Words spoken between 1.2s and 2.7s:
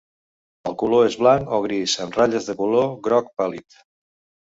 blanc o gris amb ratlles de